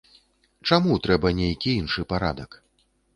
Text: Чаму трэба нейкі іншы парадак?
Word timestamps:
Чаму 0.69 0.95
трэба 1.07 1.31
нейкі 1.41 1.73
іншы 1.83 2.07
парадак? 2.15 2.59